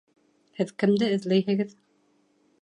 Һеҙ 0.61 0.71
кемде 0.83 1.11
эҙләйһегеҙ? 1.19 1.77